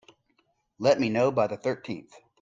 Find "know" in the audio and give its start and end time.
1.09-1.29